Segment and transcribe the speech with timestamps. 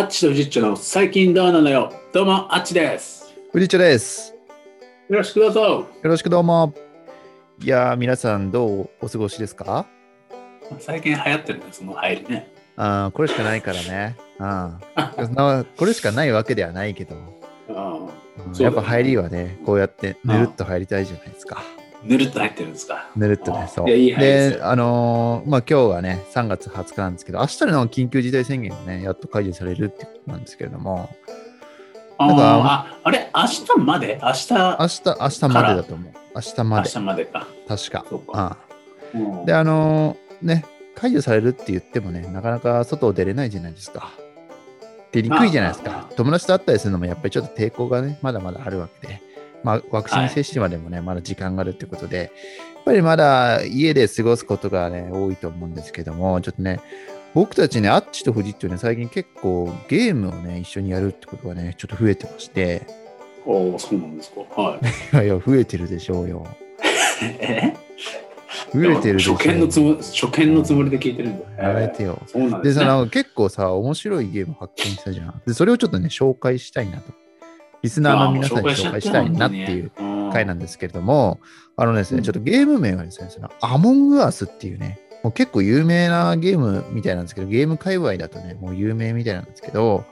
[0.00, 1.92] アッチとフジッチョの最近どうなのよ。
[2.10, 3.34] どうも、アッチです。
[3.52, 4.34] 藤田です。
[5.10, 5.60] よろしくどうぞ。
[5.60, 6.72] よろしくどうも。
[7.62, 9.84] いやー、皆さんどうお過ごしですか？
[10.78, 12.50] 最近流行ってるんです、その入りね。
[12.76, 14.16] あーこれしかないからね。
[14.38, 17.16] あー なこれしかないわけではないけど、
[17.68, 17.98] あ
[18.38, 21.62] うんやっぱ入りはね、こうやってぬるっと入りたいじゃないですか。
[22.02, 23.08] ぬるっと入ってるんですか？
[23.16, 23.90] ぬるっとね、そう。
[23.90, 31.10] いやいであのーまあ今日はね、3月20日なんですけど、明日の緊急事態宣言がね、やっと解除されるってことなんですけれども、
[32.18, 34.18] あなんかああれ、明日まで？
[34.22, 36.12] 明日、明日、明日までだと思う。
[36.34, 37.46] 明日まで、明日までか。
[37.68, 38.04] 確か。
[38.08, 38.56] そうかあ
[39.14, 44.10] うんあで、あのーね、解除されるって言ってもね、なかなか外出れないじゃないですか。
[45.12, 46.08] 出にくいじゃないですか。
[46.16, 49.20] 友達と会ったりするのもやっぱりちょっと抵抗がね、まだまだあるわけで、
[49.62, 52.32] まあ、ワクチン接種までもね、まだ時間があるってことで、
[52.74, 56.80] やっぱりまだ家で過ごすことがね、多いと思うんですけども、ちょっとね、
[57.34, 62.82] 僕たちね、アッチとフジッチとね、最近結構ゲームをね、一緒にやるってことがね、ちょっと増えてまして、
[63.46, 64.40] おお、そうなんですか。
[64.60, 64.86] はい。
[64.86, 66.46] い やいや、増えてるでしょうよ。
[67.22, 67.74] え？
[68.72, 71.68] 増えてるでしょう初見のつも初見のつもりで聞いてるんだ。
[71.68, 72.20] やめてよ。
[72.26, 72.74] そうなんでね。
[72.74, 75.42] その結構さ、面白いゲーム発見したじゃん。
[75.46, 77.12] で、それをちょっとね、紹介したいなと。
[77.82, 79.90] リスナーの皆さんに紹介したいなっていう
[80.32, 81.40] 回なんですけれども、
[81.76, 90.04] あのですね、うんちょっとゲーム名がですね、そのアモングアスっていうね、もう結構有名なゲームみたいなんですけど、ゲーム界隈だとね、もう有名みたいなんですけど、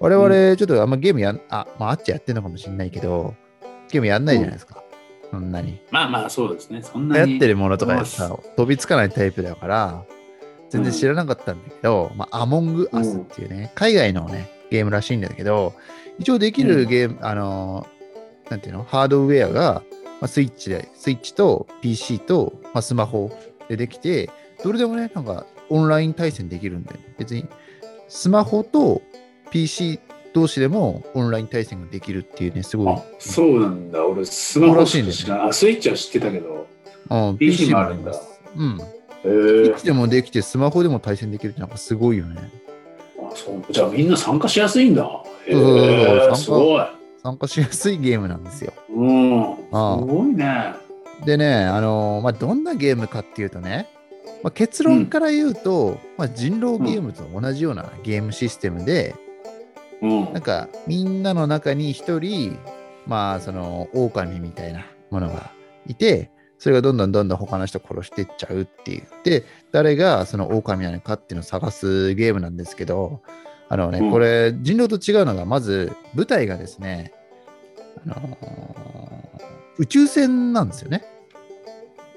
[0.00, 3.34] 我々ちょっとあんまゲームやん、あ、まあ、あっちやってんのかもしれないけど、
[3.90, 4.82] ゲームやんないじゃないですか。
[5.30, 5.80] そんなに。
[5.90, 6.82] まあまあ、そうですね。
[6.82, 7.26] そんなに。
[7.26, 10.04] 流行ってるものとかさ、飛びつかないタイプだから、
[10.70, 15.74] 全然知らなかったんだけど、まあ、アモングアスっていうね、海外のね、ゲームらしいんだけど、
[16.18, 19.82] 一応できるゲーム、あのー、なんていうの、ハードウェアが、
[20.20, 23.36] まあ、スイッチで、スイッチと PC と、まあ、スマホ
[23.68, 24.30] でできて、
[24.62, 27.46] どれでもね、なんかオンライン対戦できるんで、別に
[28.08, 29.02] スマホと
[29.50, 30.00] PC
[30.32, 34.06] 同士でもオンライン対戦ができるっていうね、すごいあ、そうなんだ。
[34.06, 36.66] 俺、スマホらしか知らないあ、スイッチは知ってたけど。
[37.10, 38.12] うん PC もあるんだ。
[38.56, 38.80] うん。
[39.24, 42.50] えッチでもできて、スマホでも対戦できるってなんかすごいよね。
[43.18, 45.08] あそうじゃあみんな参加しやすいんだ。
[45.46, 46.84] へえ参加すごい。
[47.22, 48.72] 参加しやすいゲームなんですよ。
[48.90, 49.56] うん。
[49.56, 50.74] すごいね。
[51.24, 53.88] でね、あのーまあ、どんなゲームかっていうとね、
[54.42, 59.14] まあ、結論から言うと、まあ、人狼ゲームと同じようなゲームシステムで、
[60.02, 60.42] うんなん。
[60.42, 62.58] かみんなの中に一人、
[63.06, 65.50] まあその狼みたいなものが
[65.86, 69.06] いて、それがどんどんどんどん他の人殺していっちゃうっていう。
[69.24, 73.22] で、誰がその狼なのかっていうのを探すゲームなんですけど、
[73.68, 77.12] あのね、うんこれ人狼と違うのが、まず舞台がですね、
[78.06, 78.64] あのー
[79.78, 81.04] 宇宙船なんですよね。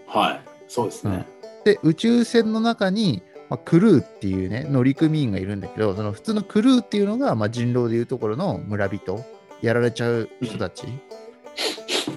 [0.06, 0.41] はい。
[0.68, 1.25] そうですね。
[1.66, 9.25] で、宇宙船の中に、まあ、クルーっていうね、乗組員がいるんだけど、その普通のクルーっていうのが、まあ、人狼でいうところの村人、
[9.62, 10.86] やられちゃう人たち。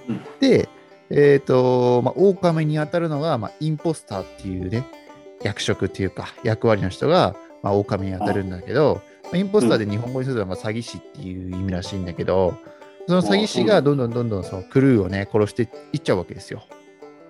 [0.08, 0.69] うんで、
[1.10, 4.86] えっ、と、まあ、狼に当たるのが、まあ、インポスターっていうね、
[5.42, 12.54] 役職っていうか、役割の人が、まあ、狼に当たるんだけど、まあ、インポスターで日本語にするのが詐欺師っていう意味らしいんだけど、
[13.06, 16.62] その詐欺師がどんどんどんどんそのクルーをね、殺していっちゃうわけですよ。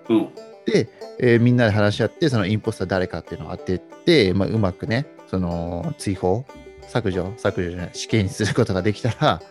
[0.09, 0.29] うん。
[0.65, 6.45] で、えーみんなで話し合って、そのインポスター誰かっていうのを当てて、まあ、うまくね、その追放、
[6.87, 9.41] 削除、削除じゃない、死刑にすることができたら、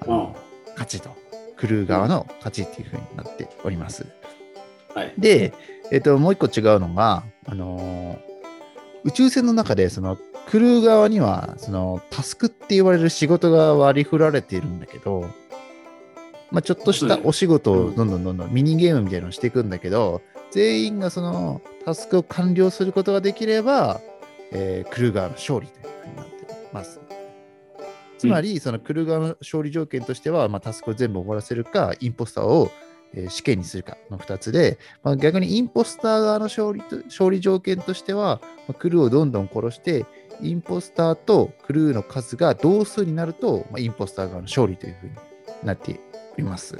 [0.00, 0.36] あの
[0.72, 1.10] 勝ちと、
[1.56, 4.06] クルー側の勝ちっていうふうになっております。
[4.94, 5.12] はい。
[5.18, 5.52] で、
[5.92, 8.30] えっともう一個違うのが、あのー
[9.02, 10.18] 宇宙船の中でその
[10.50, 15.30] クルー側にはそのタスクって言われる仕事が割り振られているんだけど、
[16.50, 24.00] まあ、ちょっとしたお仕事をどんどんどんどんミニゲームみたいなのをしていくんだけど、全員がそのタスクを完了することができれば、
[24.50, 26.32] えークルー側の勝利というふうになって
[26.72, 27.00] ます。
[28.18, 32.72] つまり、そのクルー側の勝利条件としては、まあ、タスクを全部終わらせるか、インポスターを
[33.14, 40.06] えー死刑にするかの2つで、まあ、逆にインポスター側の勝利と勝利条件としては、まあクルーをどんどん殺して、
[40.42, 45.12] インポスターとクルーの数が同数になると、まあ、インポスター側の勝利というふうに
[45.64, 46.00] なって
[46.34, 46.76] おります。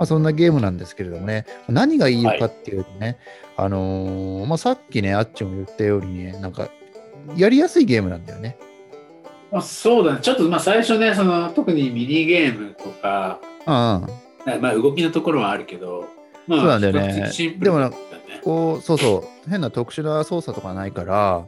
[0.00, 3.18] まあ、そんなゲームなんですけれどもね、何がいいのかっていうとね、
[3.56, 6.70] あのーまあ、さっきね、あっちも言ったようにね、なんか、
[7.36, 8.56] やりやすいゲームなんだよね。
[9.52, 10.20] まあ、そうだね。
[10.22, 13.72] ちょっとまあ最初ね、その特にミニゲームとか、うん。
[14.62, 16.08] まあ動きのところはあるけど、
[16.46, 17.90] まあ、そうなんだよねでも。
[18.42, 21.46] こう、そうそう、変な特殊な操作とかないから、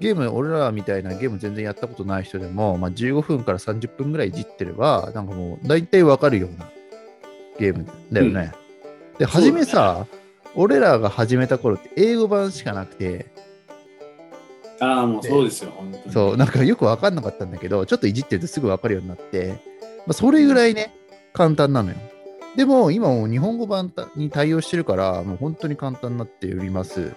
[0.00, 6.70] ゲーム、俺らみたいなゲーム全然やったことない人でも、まあ、15分から30分ぐらいいじってれば、なんかもう大体わかるような
[7.58, 8.30] ゲームだよね。
[8.30, 10.06] うだね初めさ、
[10.54, 13.26] 俺らが始めた頃って英語版しかなくて、
[14.80, 16.12] ああ、もうそうですよ、本当に。
[16.12, 19.60] そう、なんかよく分かんなかったんだけど、ちょっといじってるとすぐ分かるようになって、
[20.06, 20.94] まあ、それぐらいね、
[21.34, 21.96] 簡単なのよ。
[22.56, 27.12] でも、今もう日本語版に対応してるから、もう本当に簡単になっております。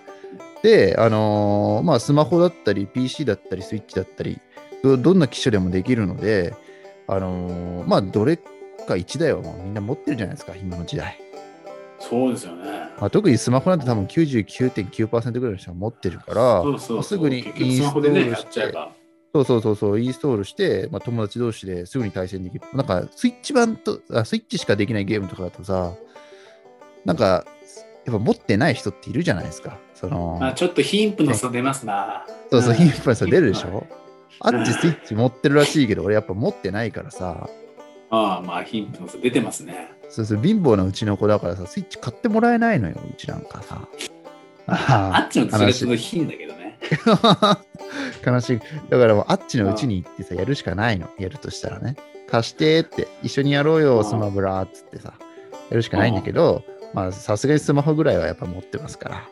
[0.64, 4.40] で、あのーまあ、スマホだったり、PC だったり、スイッチだったり、
[4.82, 6.56] どどんな機種でもできるので、
[7.08, 11.20] あのーまあ、どれか1台はもうみんな持ってるじゃないですか、今の時代。
[12.00, 12.72] そうですよね。
[13.00, 18.92] まあ、特にスマホなんて多分99.9%ぐらいの人は持ってるから、そうそうそうすぐにインストールしてっちゃえば。
[19.34, 22.62] そうそうそうそう、インストールして、まあ、友達同士ですぐに対戦できる。
[22.74, 25.94] なんか、スイッチ版とあ、スイッチしかできないゲームとかだとさ、
[27.04, 27.46] なんか、
[28.06, 29.80] やっぱ持ってない人っているじゃないですか。
[30.04, 32.26] その、まあ、ちょっと貧富の差出ますな。
[32.52, 33.88] そうそう、ん頻繁にさ出るでしょ？
[34.42, 37.50] あっちスイッチ持ってるらしいけど、俺やっぱ持ってないからさ、
[38.10, 39.92] ああ、まあ、貧富の差出てますね。
[40.10, 43.88] そうそう、貧乏なうちの子だからさ、スイッチ買ってもらえないのよ、うちなんかさ。
[44.68, 46.80] あっちのそれ悲しいと貧だけどね。
[48.26, 48.60] 悲しい。
[48.90, 51.08] だからもうあっちのうちに行ってさ、やるしかないの。
[51.18, 51.96] やるとしたらね。
[52.30, 55.14] 貸してって、一緒にやろうよ、うんスマブラっつってさ、
[55.70, 56.64] やるしかないんだけど、
[56.94, 59.30] まあさすがにスマホぐらいはやっぱ持ってますから、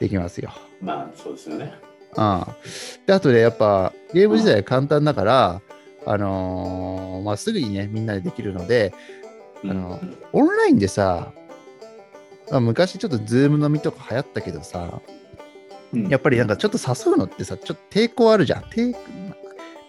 [0.00, 0.50] できますよ。
[0.80, 1.74] まあ、そうですよね。
[2.16, 2.44] うん。
[3.06, 5.60] で、あとでやっぱゲーム自体簡単だから、
[6.06, 8.92] あのーまあすぐにね、みんなでできるので、
[9.62, 11.32] あのうんオンラインでさ、
[12.50, 15.00] まあ、昔ちょっとズーム飲みとか流行ったけどさ、
[15.92, 18.62] うんやっぱりなんかちょっと誘うのってさ、ちょっと抵抗あるじゃん。
[18.62, 18.96] 抵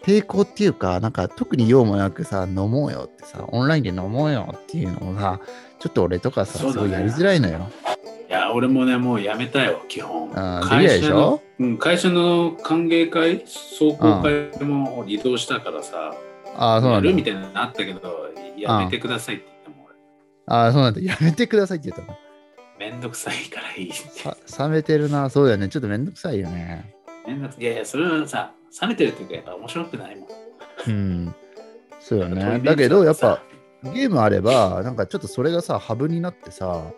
[0.03, 5.39] 抵抗っていうか、なんか特に用もなくさ、飲もうよってさ、オンラインで飲もうよっていうのもさ、
[5.79, 7.69] ちょっっと俺とかさ、ねすごいやりづらいのよ。
[8.53, 10.31] 俺もね、もうやめたよ、基本。
[10.35, 11.41] あーできないでしょ？
[11.59, 16.15] うん、会社の歓迎会、壮行会も移動したからさ、
[16.55, 17.15] ああ、そうなんだやる。
[17.15, 19.95] みたいなのあったけど、やめてくださいって言っても俺、
[20.47, 21.01] ああ、そうなんだ。
[21.01, 22.17] やめてくださいって言ったの？
[22.79, 23.91] めんどくさいからいい
[24.59, 25.29] 冷めてるな。
[25.29, 25.69] そうだよね。
[25.69, 26.95] ちょっとめんどくさいよね。
[27.27, 30.27] めんどくいやいや、それはさ、冷めてるっていうか、やっぱ面白くないもん。
[30.87, 31.35] うん。
[31.99, 32.59] そうよね。
[32.63, 33.39] だけど、やっさ
[33.83, 36.91] ぱ、ゲームあれば、なんかちょっとそれがさ、ハブになってさ、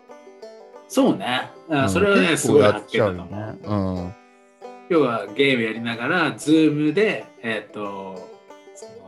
[0.88, 1.50] そうね。
[1.68, 4.04] うんあそれはね、結すごい構やっちゃ発見だとうよ思う。
[4.06, 4.16] ね。
[4.90, 8.28] 要はゲームやりながら、ズームで、えっ、と、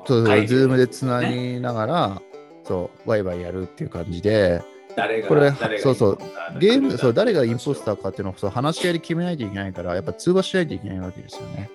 [0.07, 2.23] そうそう、ズームでつなねぎながら、
[2.65, 4.63] そう、ワイワイやるっていう感じで、
[4.97, 11.71] 誰がそうそうインポスターゲーム、そう、誰がインポースターかっていうのをそう話し合いで決めないといけないから、やっぱ通話しないといけないわけですよね。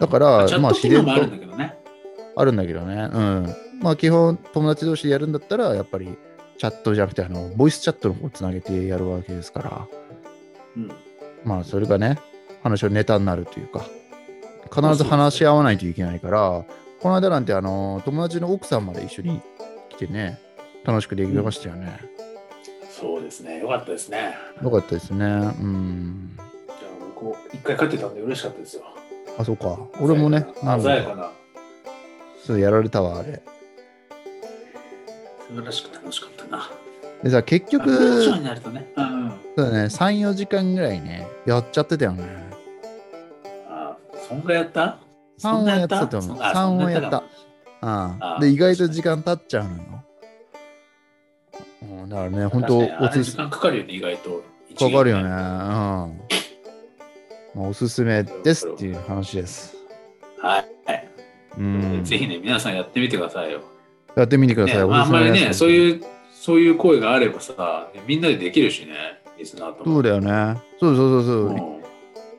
[0.00, 1.78] だから、まあ自然ト機能もあるんとだけどね。
[2.34, 3.10] あるんだけどね。
[3.12, 3.54] うん。
[3.80, 6.16] まあ基本、友達同士でやるんだったら、やっぱり
[6.58, 9.86] チャットじゃなくて、あの、ボイスチャットの方をつなげてやるわけですから、
[10.76, 10.92] うん。
[11.44, 12.18] まあそれがね、
[12.62, 13.84] 話のネタになるというか、
[14.74, 16.64] 必ず話し合わないといけないから、
[17.00, 19.40] この間なんて、あの、友達の奥さんまで一緒に
[19.90, 20.40] 来てね、
[20.84, 22.00] 楽しくできましたよね。
[22.88, 23.58] そうですね。
[23.58, 24.36] よかったですね。
[24.62, 25.24] よかったですね。
[25.24, 26.30] うん。
[26.38, 26.50] じゃあ、
[27.20, 28.82] 僕、一回勝ってたんで嬉しかったですよ。
[29.38, 29.78] あ、そうか。
[30.00, 31.30] 俺もね、なんか、鮮やかな、
[32.44, 33.42] そうやられたわ、あれ。
[35.60, 36.70] らしく楽しかったな。
[37.22, 37.90] でさ、結局、
[38.22, 38.90] ションになるとね。
[38.96, 39.30] うんうん。
[39.56, 42.24] そうだね、3、4時間ぐらいね、やっちゃってたよね。
[43.68, 43.96] あ、
[44.28, 44.98] そんぐらいやった
[45.38, 46.38] ？3はやってたと思う。
[46.38, 47.22] 3はやった？
[47.80, 48.40] あうん。
[48.40, 49.82] で、意外と時間経っちゃうのよ。
[51.82, 54.42] うん、だからね、本当おすす時間かかるよね、意外と。
[54.78, 55.24] かかるよね。
[55.24, 55.28] うん。
[55.28, 56.12] ま
[57.56, 59.76] あ、おすすめですっていう話です。
[60.40, 60.66] はい。
[60.86, 61.08] はい
[61.58, 62.04] うん。
[62.04, 63.60] ぜひね、皆さんやってみてくださいよ。
[64.16, 64.76] やってみてください。
[64.78, 65.72] ねまあ、あんまりね、そうう。
[65.72, 69.94] いう、そういう声があればさ、みんなでできるしね、リスナーとも。
[69.94, 70.60] そうだよね。
[70.78, 71.46] そうそうそうそう。
[71.48, 71.82] うん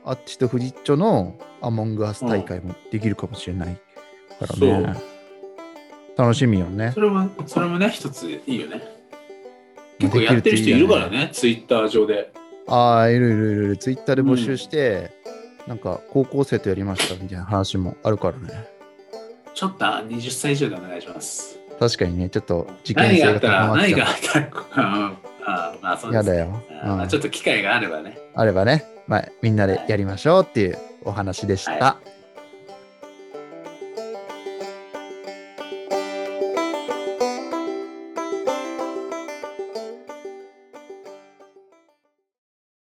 [0.06, 3.76] あっちとフジッチョのアモングアス大会もできるかもしれない
[4.40, 4.96] からそうね。
[6.18, 7.00] 楽しみよねそ。
[7.00, 8.80] れも、それもね、一ついいよね。
[10.00, 11.18] で結構やってる人いるからね。
[11.18, 12.32] ね、ツイッター上で。
[12.68, 13.78] ああ、いるいるいるいる。
[13.78, 15.12] ツイッターで募集して、
[15.68, 18.68] なんか高校生とやりましたみたいな話もあるからね。
[19.54, 21.60] ちょっとあ20歳以上でお願いします。
[21.90, 24.16] 確かにね、ちょっと事件何があ性がったら、高まっちゃ何があっ
[25.46, 25.52] た？
[25.52, 26.14] あまあそうう。
[26.14, 26.62] ですねやだよ。
[26.84, 28.18] あまあうんちょっと機会があればね。
[28.36, 31.72] あればね、まあ、みんなでやりましょうっていうお話でした。
[31.72, 31.98] は